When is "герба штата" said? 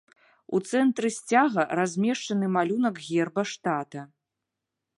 3.11-4.01